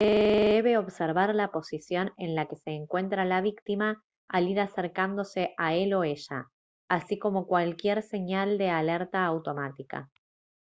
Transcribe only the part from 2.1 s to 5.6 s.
en la que se encuentra la víctima al ir acercándose